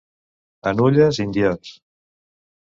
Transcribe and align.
A 0.71 0.73
Nulles, 0.79 1.21
indiots. 1.27 1.77